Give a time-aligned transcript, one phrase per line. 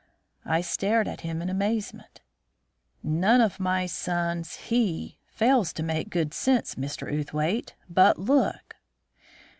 [0.47, 2.21] I stared at him in amazement.
[3.03, 7.07] "'None of my sons he' fails to make good sense, Mr.
[7.07, 7.75] Outhwaite.
[7.87, 8.77] But look!"